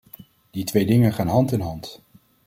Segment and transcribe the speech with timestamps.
[0.53, 2.01] Die twee dingen gaan hand in hand.